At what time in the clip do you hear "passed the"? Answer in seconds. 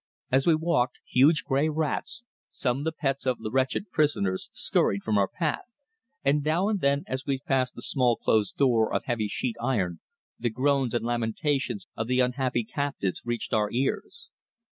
7.37-7.83